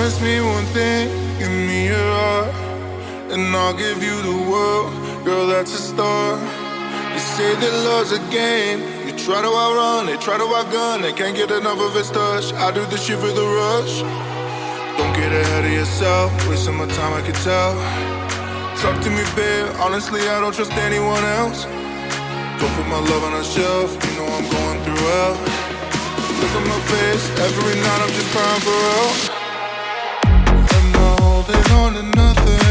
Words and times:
Promise 0.00 0.22
me 0.22 0.40
one 0.40 0.64
thing, 0.72 1.08
give 1.38 1.52
me 1.52 1.88
your 1.88 2.08
heart, 2.16 2.54
and 3.32 3.54
I'll 3.54 3.76
give 3.76 4.02
you 4.02 4.16
the 4.22 4.50
world. 4.50 4.88
Girl, 5.26 5.46
that's 5.46 5.74
a 5.74 5.82
start. 5.92 6.40
You 7.12 7.18
say 7.18 7.52
that 7.60 7.74
love's 7.84 8.12
a 8.12 8.18
game. 8.32 8.80
You 9.04 9.12
try 9.12 9.42
to 9.42 9.52
outrun, 9.52 10.08
it, 10.08 10.18
try 10.22 10.38
to 10.38 10.48
outgun, 10.56 11.04
it, 11.04 11.16
can't 11.18 11.36
get 11.36 11.50
enough 11.50 11.78
of 11.80 11.94
its 12.00 12.08
touch. 12.08 12.50
I 12.54 12.72
do 12.72 12.80
this 12.86 13.04
shit 13.04 13.18
for 13.18 13.28
the 13.28 13.44
rush. 13.44 14.00
Don't 14.96 15.12
get 15.12 15.36
ahead 15.36 15.66
of 15.66 15.70
yourself, 15.70 16.32
wasting 16.48 16.76
my 16.76 16.88
time, 16.96 17.12
I 17.12 17.20
can 17.20 17.36
tell. 17.44 17.76
Talk 18.80 18.96
to 19.04 19.10
me, 19.10 19.20
babe, 19.36 19.68
honestly, 19.84 20.22
I 20.32 20.40
don't 20.40 20.54
trust 20.54 20.72
anyone 20.80 21.24
else. 21.36 21.68
Don't 22.56 22.72
put 22.72 22.88
my 22.88 23.04
love 23.04 23.22
on 23.28 23.34
a 23.36 23.44
shelf, 23.44 23.92
you 24.00 24.16
know 24.16 24.32
I'm 24.32 24.48
going 24.48 24.80
through 24.80 25.04
hell. 25.12 25.36
Look 26.40 26.52
at 26.56 26.64
my 26.72 26.80
face, 26.88 27.24
every 27.44 27.76
night 27.84 28.00
I'm 28.00 28.12
just 28.16 28.30
crying 28.32 28.62
for 28.64 28.80
help 28.96 29.39
nothing 31.52 31.72
on 31.72 31.94
to 31.94 32.02
nothing. 32.02 32.69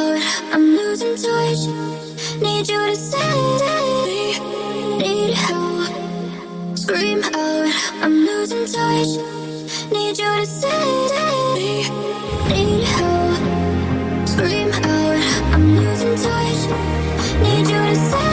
out. 0.00 0.18
I'm 0.52 0.64
losing 0.76 1.16
touch. 1.16 1.62
Need 2.40 2.68
you 2.68 2.80
to 2.90 2.96
stay. 2.96 3.40
Need 4.98 5.34
help. 5.34 6.76
Scream 6.76 7.22
out. 7.24 7.66
I'm 8.02 8.14
losing 8.28 8.66
touch. 8.66 9.12
Need 9.92 10.18
you 10.22 10.32
to 10.40 10.46
stay. 10.46 10.90
Need 12.48 12.84
help. 12.96 14.28
Scream 14.28 14.70
out. 14.92 15.18
I'm 15.54 15.76
losing 15.76 16.16
touch. 16.24 16.60
Need 17.42 17.66
you 17.72 17.82
to 17.90 17.96
stay. 17.96 18.29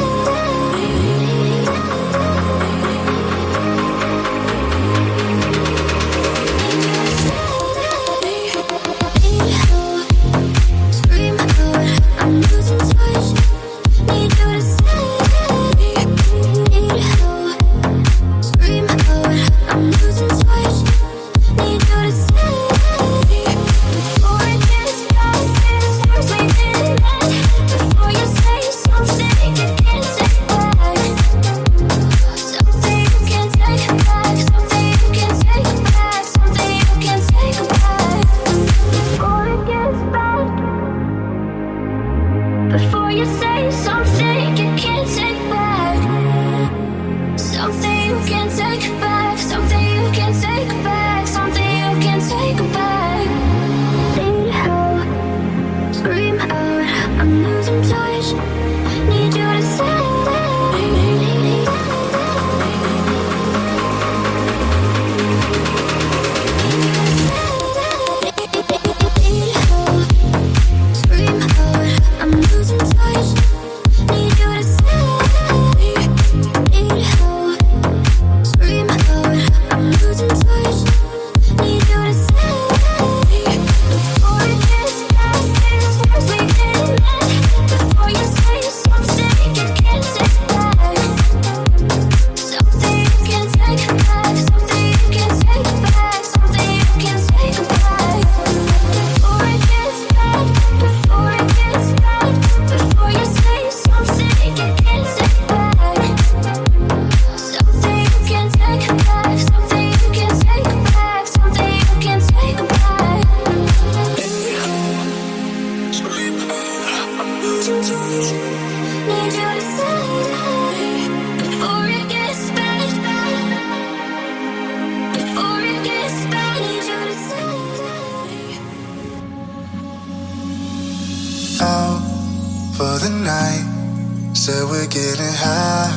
Said 134.48 134.64
we're 134.64 134.88
getting 134.88 135.34
high, 135.44 135.92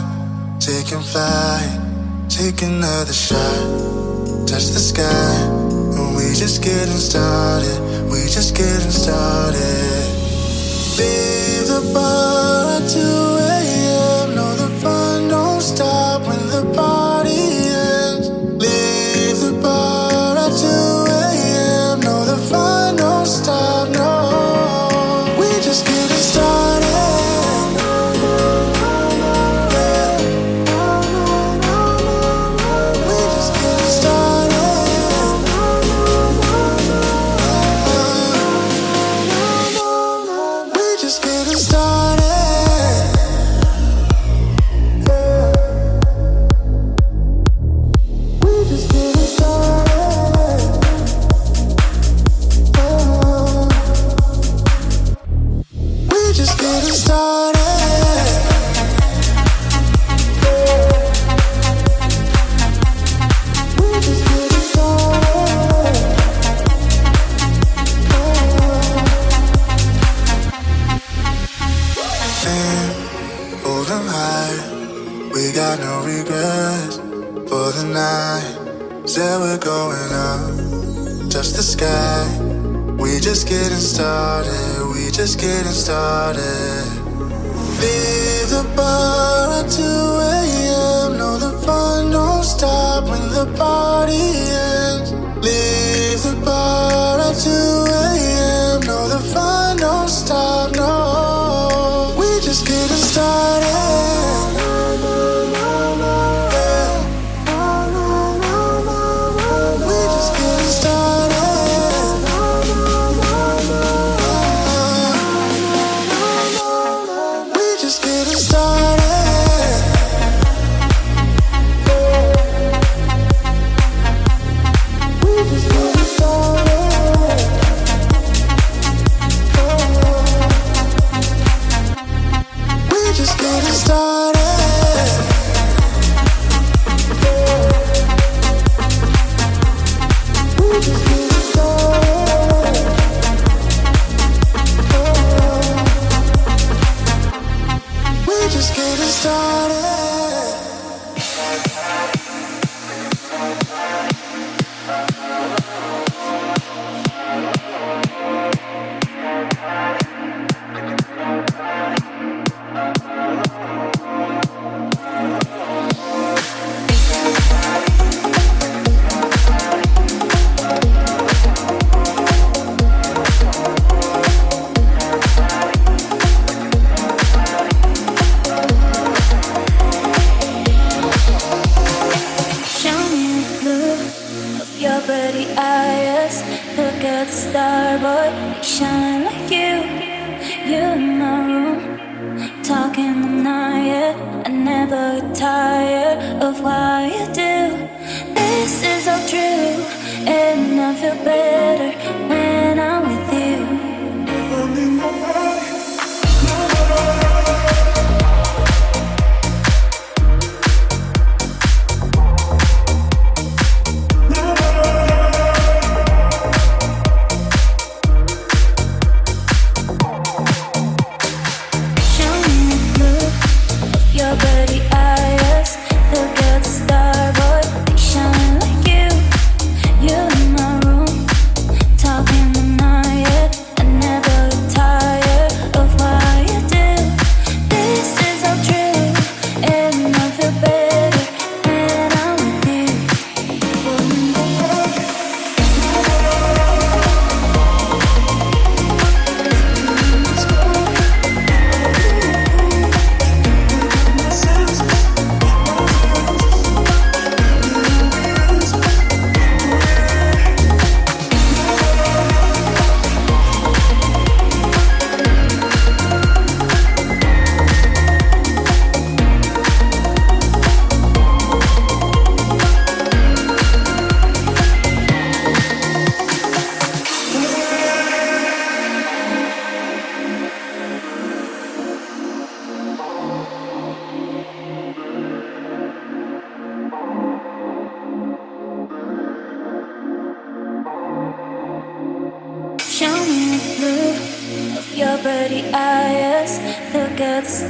taking 0.58 1.00
flight, 1.02 1.70
take 2.28 2.62
another 2.62 3.12
shot, 3.12 3.62
touch 4.44 4.66
the 4.74 4.80
sky. 4.80 5.36
And 5.94 6.16
we 6.16 6.34
just 6.34 6.60
getting 6.60 6.98
started, 6.98 7.78
we 8.10 8.22
just 8.22 8.56
getting 8.56 8.90
started. 8.90 9.54
Leave 10.98 11.68
the 11.68 11.92
bar 11.94 12.80
to 12.80 13.44
it. 13.44 13.49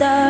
the 0.00 0.29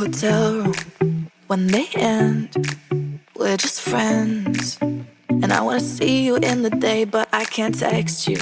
hotel 0.00 0.54
room 0.54 1.30
when 1.46 1.66
they 1.66 1.86
end. 1.94 2.56
We're 3.36 3.58
just 3.58 3.82
friends. 3.82 4.78
And 5.28 5.52
I 5.52 5.60
wanna 5.60 5.80
see 5.80 6.24
you 6.24 6.36
in 6.36 6.62
the 6.62 6.70
day, 6.70 7.04
but 7.04 7.28
I 7.34 7.44
can't 7.44 7.78
text 7.78 8.26
you. 8.26 8.38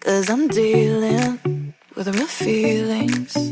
Cause 0.00 0.28
I'm 0.28 0.48
dealing 0.48 1.72
with 1.96 2.14
real 2.14 2.26
feelings. 2.26 3.51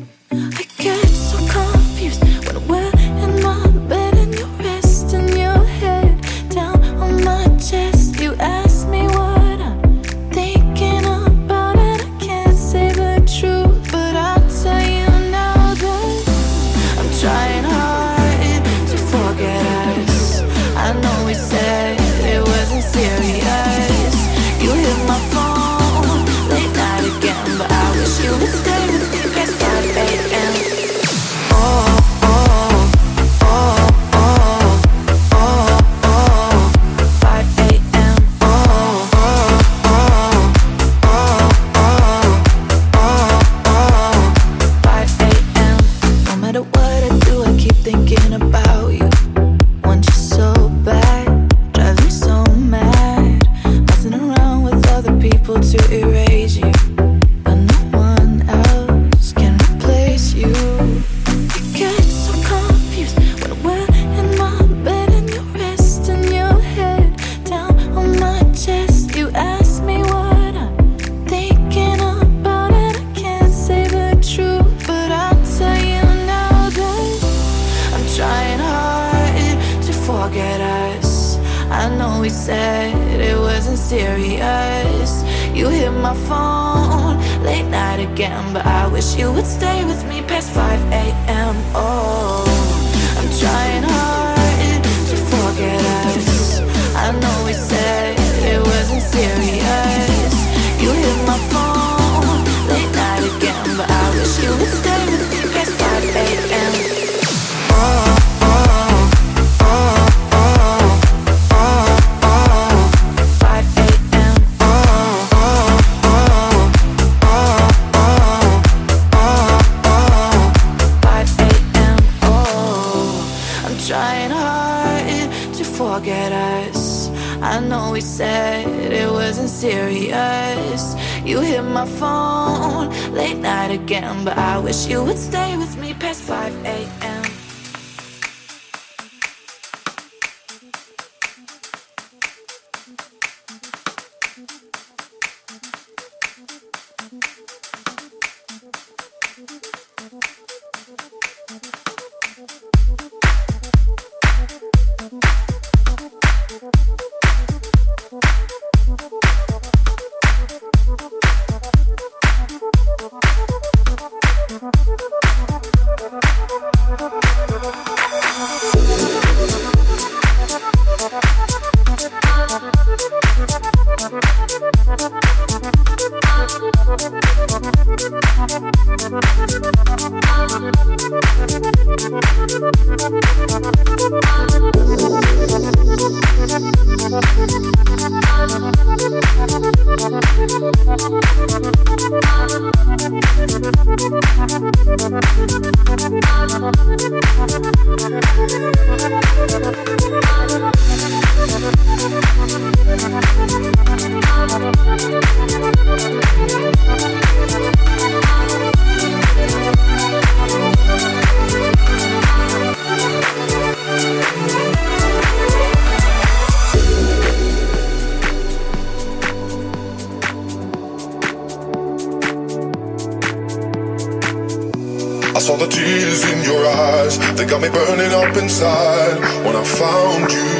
got 227.50 227.60
me 227.62 227.68
burning 227.68 228.12
up 228.12 228.36
inside 228.36 229.18
when 229.44 229.56
I 229.56 229.64
found 229.64 230.30
you. 230.30 230.50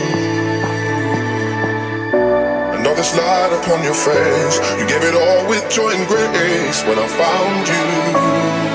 Another 2.81 3.07
light 3.17 3.53
upon 3.63 3.85
your 3.85 3.95
face, 3.95 4.59
you 4.77 4.89
gave 4.89 5.05
it 5.05 5.15
all 5.15 5.49
with 5.49 5.71
joy 5.71 5.93
and 5.93 6.09
grace 6.09 6.83
when 6.85 6.99
I 6.99 7.07
found 7.07 7.69
you. 7.69 8.70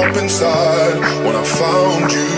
up 0.00 0.16
inside 0.16 0.98
when 1.24 1.36
I 1.36 1.44
found 1.44 2.12
you. 2.12 2.30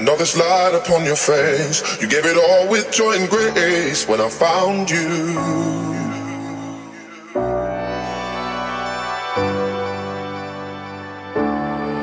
Another 0.00 0.26
slide 0.26 0.74
upon 0.74 1.04
your 1.04 1.16
face. 1.16 1.76
You 2.00 2.08
gave 2.08 2.26
it 2.26 2.36
all 2.36 2.68
with 2.68 2.90
joy 2.90 3.14
and 3.14 3.28
grace 3.30 4.08
when 4.08 4.20
I 4.20 4.28
found 4.28 4.90
you. 4.90 5.70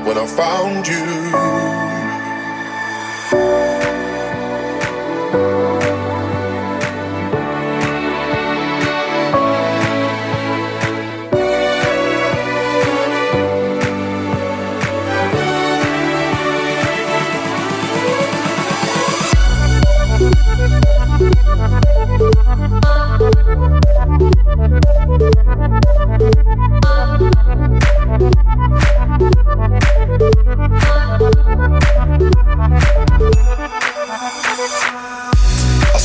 when 0.05 0.17
I 0.17 0.25
found 0.25 0.87
you. 0.87 1.68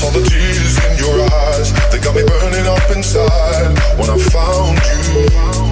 All 0.04 0.10
the 0.10 0.20
tears 0.20 0.76
in 0.84 0.98
your 0.98 1.18
eyes, 1.32 1.72
they 1.90 1.98
got 1.98 2.14
me 2.14 2.24
burning 2.24 2.66
up 2.66 2.90
inside 2.94 3.72
when 3.98 4.10
I 4.10 4.18
found 4.18 4.78
you. 4.84 5.63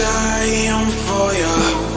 Time 0.00 0.88
for 1.04 1.34
you. 1.34 1.89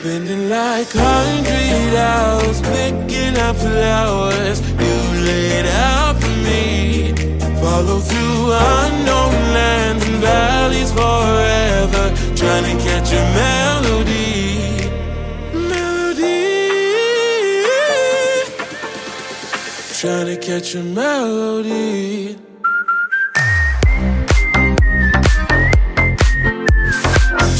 Spending 0.00 0.48
like 0.48 0.86
hundred 0.92 1.94
hours 1.96 2.60
picking 2.60 3.36
up 3.36 3.56
flowers 3.56 4.60
you 4.70 5.24
laid 5.26 5.66
out 5.66 6.14
for 6.22 6.36
me. 6.46 7.12
Follow 7.60 7.98
through 7.98 8.52
unknown 8.52 9.34
lands 9.58 10.06
and 10.06 10.18
valleys 10.22 10.92
forever, 10.92 12.14
trying 12.36 12.64
to 12.70 12.76
catch 12.84 13.12
a 13.12 13.22
melody. 13.34 14.86
Melody. 15.68 16.46
Trying 19.98 20.26
to 20.26 20.36
catch 20.40 20.76
a 20.76 20.82
melody. 20.84 22.38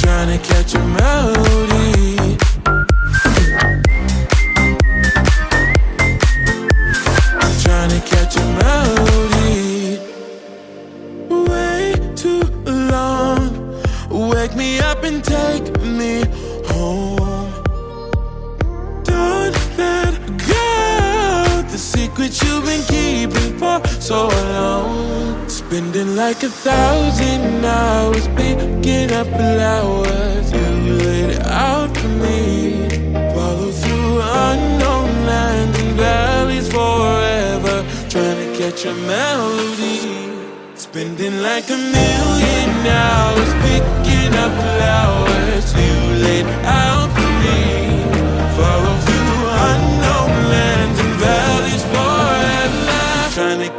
Trying 0.01 0.39
to 0.39 0.45
catch 0.47 0.75
a 0.75 0.79
melody. 0.79 1.48
So 24.09 24.27
long. 24.27 25.47
Spending 25.49 26.17
like 26.17 26.43
a 26.43 26.49
thousand 26.49 27.63
hours 27.63 28.27
picking 28.29 29.13
up 29.13 29.27
flowers. 29.27 30.51
You 30.51 30.95
laid 31.05 31.31
it 31.37 31.47
out 31.47 31.95
for 31.95 32.13
me. 32.25 32.89
Follow 33.35 33.71
through 33.71 34.13
unknown 34.49 35.11
lands 35.31 35.79
and 35.83 35.93
valleys 36.01 36.69
forever. 36.73 37.77
Trying 38.09 38.39
to 38.45 38.49
catch 38.59 38.87
a 38.87 38.95
melody. 39.13 39.99
Spending 40.75 41.43
like 41.43 41.69
a 41.69 41.81
million 41.99 42.71
hours 42.87 43.53
picking 43.67 44.33
up 44.45 44.53
flowers. 44.63 45.67
You 45.75 45.97
laid 46.25 46.47
out 46.65 47.18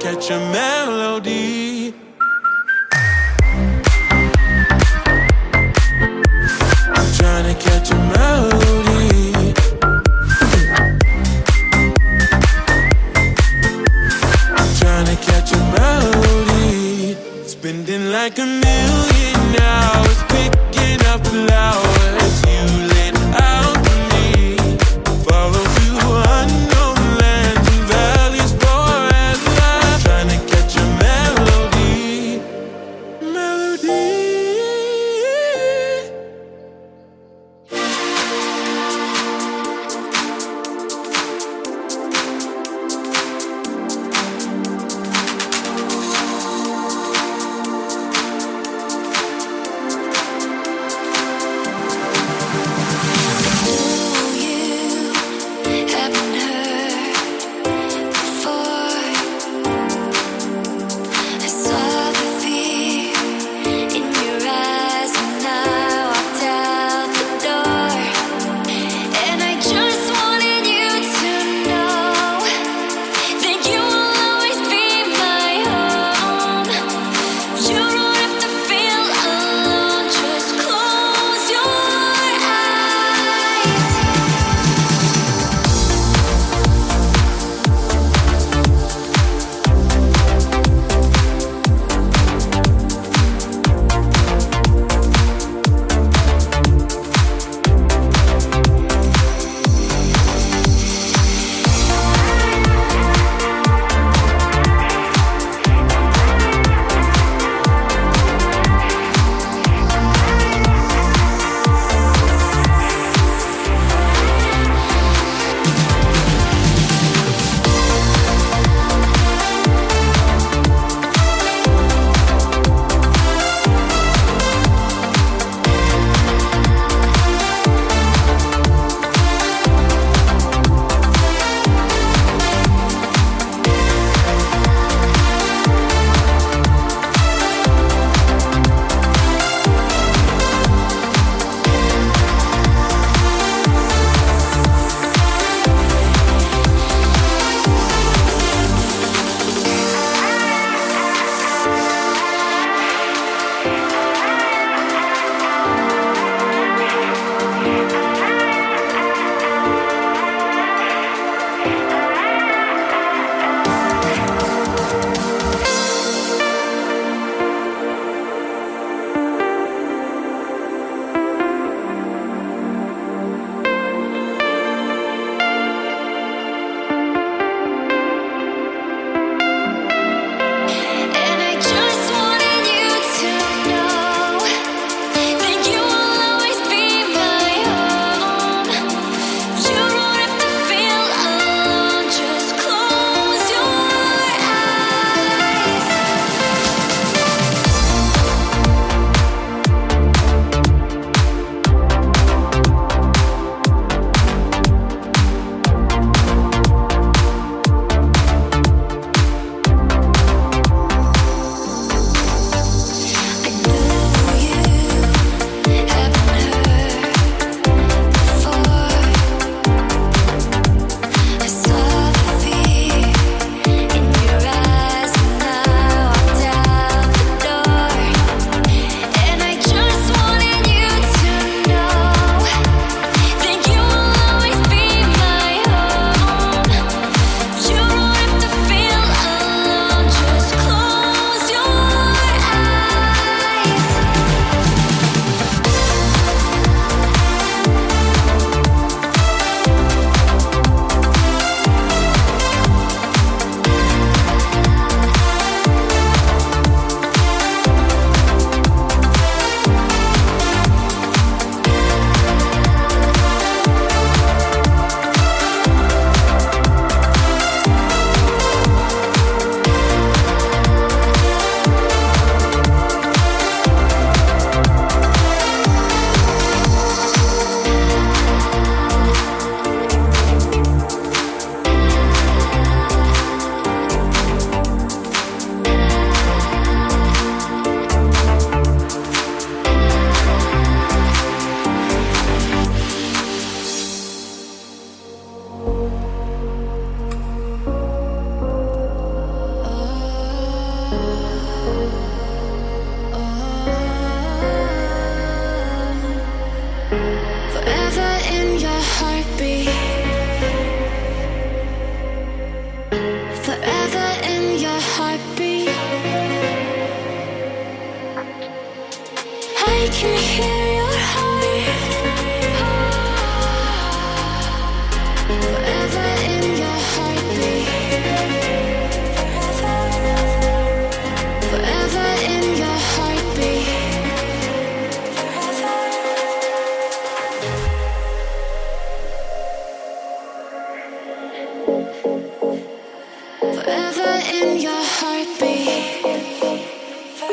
Trying 0.10 0.26
to 0.26 0.26
catch 0.26 0.32
a 0.32 0.39
melody. 0.52 1.93
Trying 7.15 7.45
to 7.45 7.54
catch 7.60 7.91
a 7.91 7.95
melody. 7.95 9.54
Trying 14.80 15.06
to 15.06 15.15
catch 15.22 15.52
a 15.52 15.60
melody. 15.78 17.15
Spending 17.45 18.12
like 18.12 18.39
a 18.39 18.59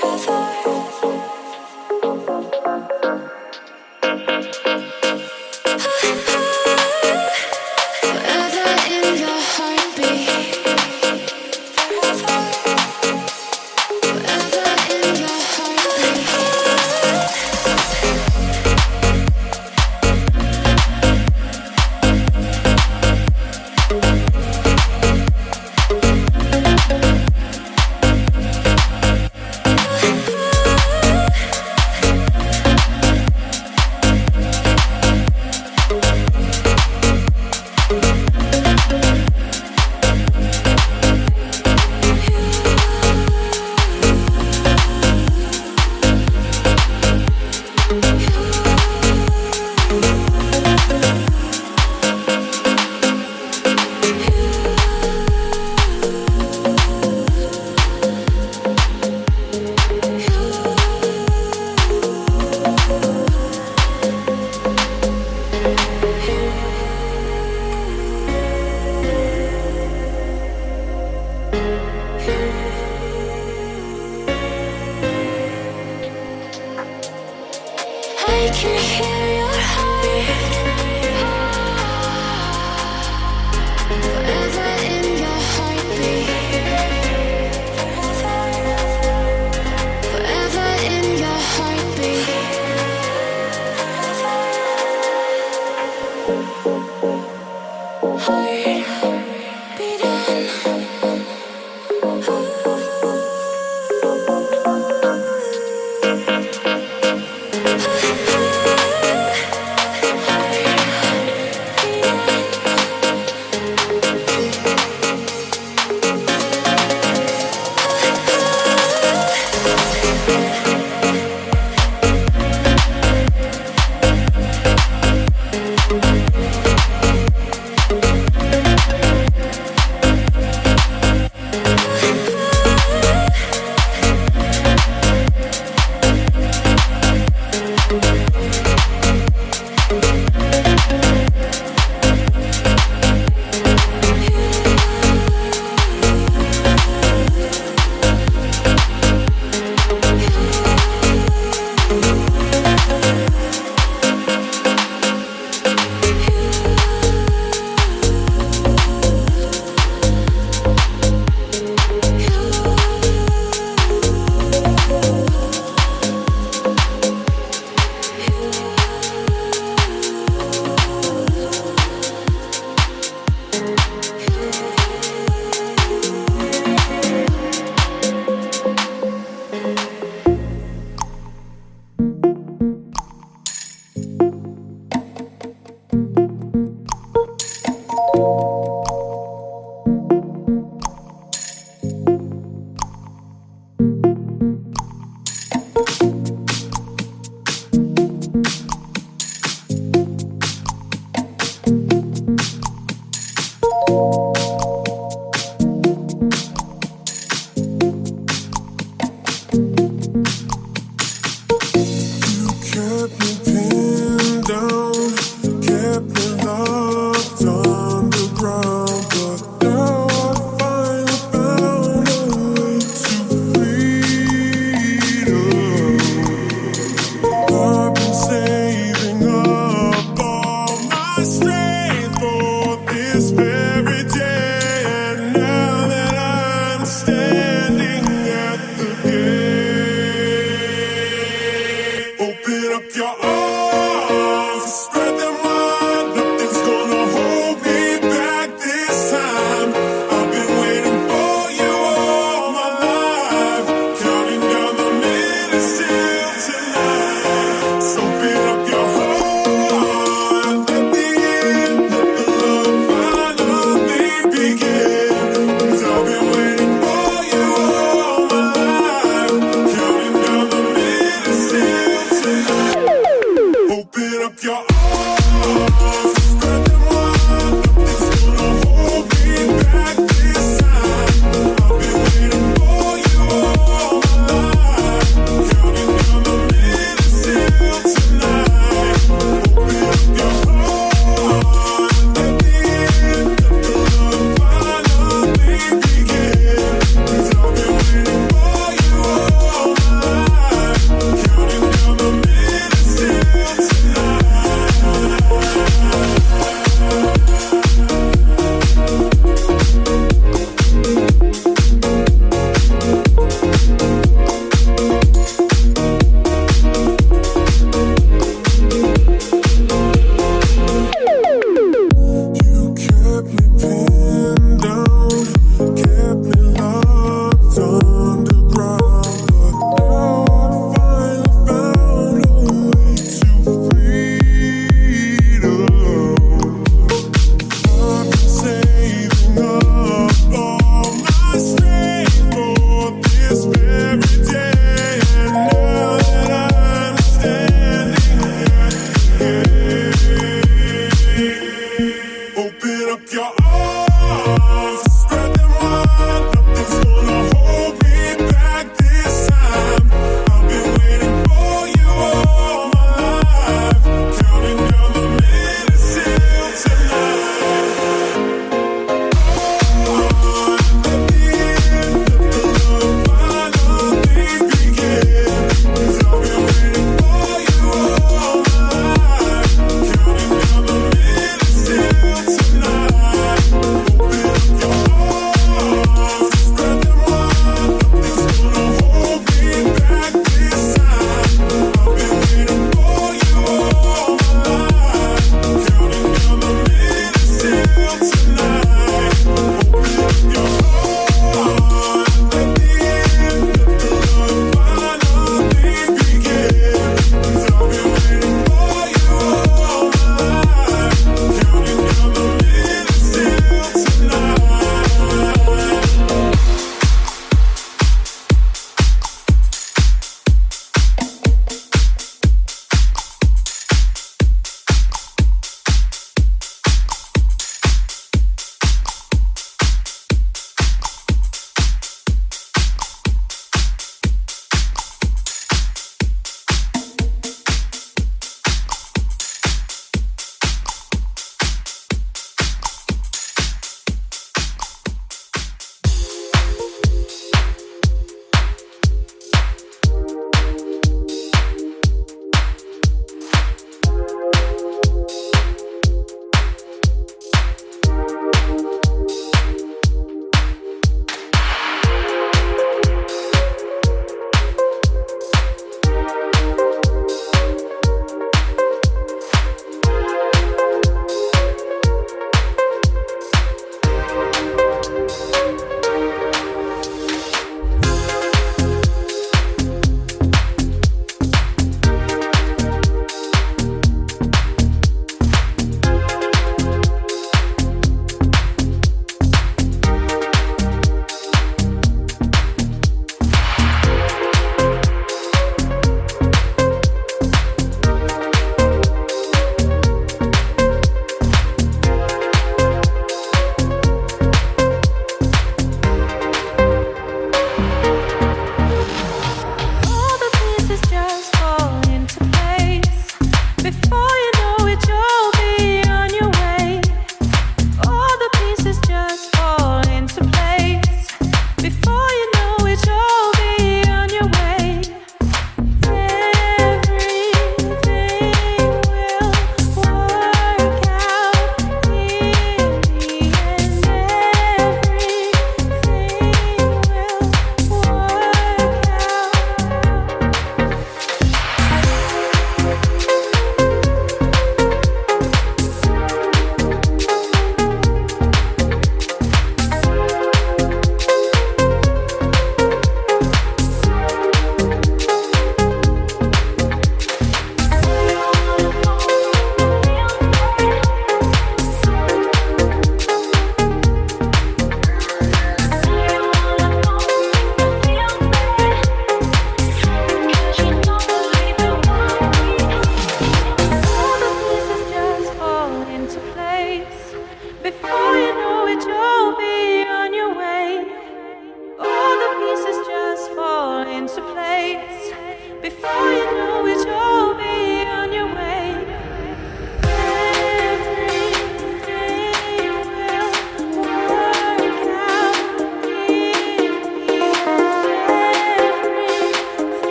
Tonight 0.00 0.39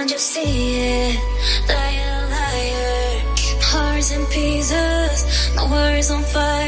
can't 0.00 0.12
you 0.12 0.18
see 0.18 0.78
it? 0.80 1.16
Liar, 1.68 2.26
liar, 2.32 3.22
hearts 3.60 4.12
in 4.12 4.24
pieces, 4.32 5.54
my 5.54 5.70
words 5.70 6.10
on 6.10 6.22
fire. 6.22 6.59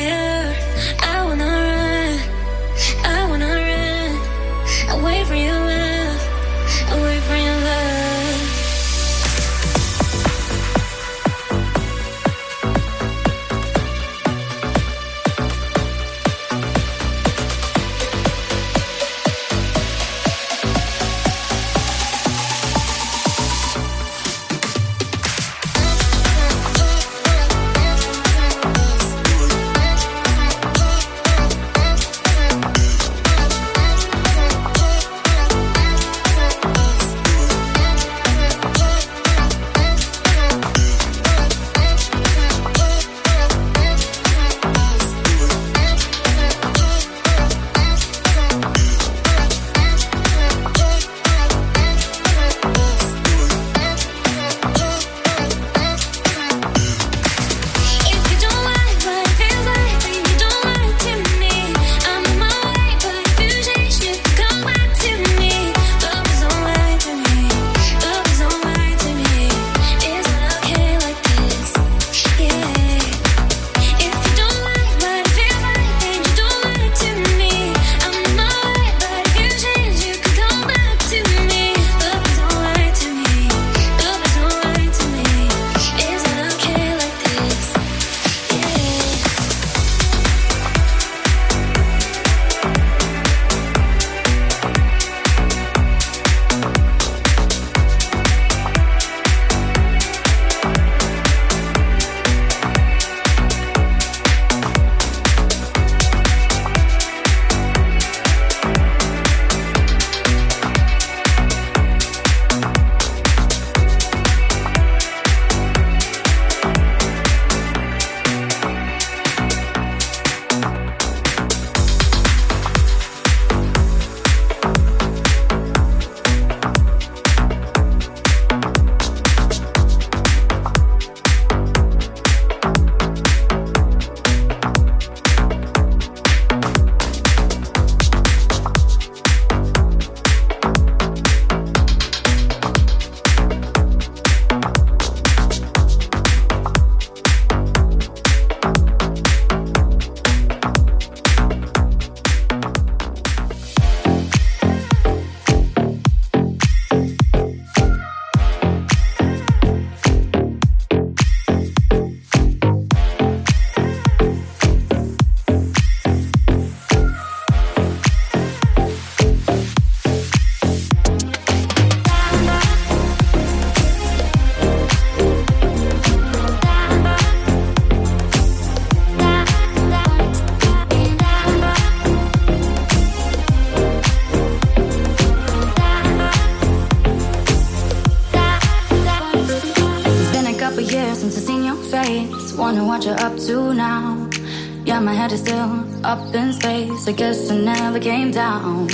Head 195.22 195.32
is 195.32 195.40
still 195.40 195.72
up 196.04 196.34
in 196.34 196.52
space. 196.52 197.06
I 197.06 197.12
guess 197.12 197.48
I 197.48 197.56
never 197.56 198.00
came 198.00 198.30
down. 198.32 198.88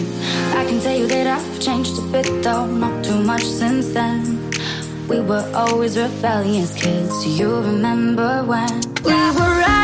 I 0.61 0.63
can 0.69 0.79
tell 0.81 0.97
you 1.01 1.07
that 1.07 1.27
I've 1.27 1.61
changed 1.61 1.99
a 1.99 2.03
bit, 2.13 2.29
though, 2.43 2.67
not 2.67 3.03
too 3.03 3.19
much 3.31 3.45
since 3.45 3.87
then. 3.95 4.21
We 5.09 5.21
were 5.21 5.47
always 5.55 5.97
rebellious 5.97 6.73
kids. 6.83 7.15
You 7.39 7.49
remember 7.71 8.45
when 8.45 8.75
we 9.07 9.15
were 9.39 9.78